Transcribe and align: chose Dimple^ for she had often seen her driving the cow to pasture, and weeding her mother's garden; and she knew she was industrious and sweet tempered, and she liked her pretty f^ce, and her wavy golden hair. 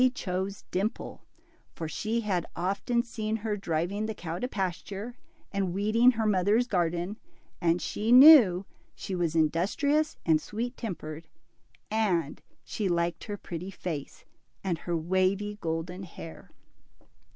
chose 0.15 0.63
Dimple^ 0.71 1.19
for 1.75 1.87
she 1.87 2.21
had 2.21 2.47
often 2.55 3.03
seen 3.03 3.35
her 3.35 3.55
driving 3.55 4.07
the 4.07 4.15
cow 4.15 4.39
to 4.39 4.47
pasture, 4.47 5.15
and 5.51 5.75
weeding 5.75 6.13
her 6.13 6.25
mother's 6.25 6.65
garden; 6.65 7.19
and 7.61 7.79
she 7.83 8.11
knew 8.11 8.65
she 8.95 9.13
was 9.13 9.35
industrious 9.35 10.17
and 10.25 10.41
sweet 10.41 10.75
tempered, 10.75 11.27
and 11.91 12.41
she 12.63 12.89
liked 12.89 13.25
her 13.25 13.37
pretty 13.37 13.69
f^ce, 13.71 14.23
and 14.63 14.79
her 14.79 14.97
wavy 14.97 15.59
golden 15.61 16.01
hair. 16.01 16.49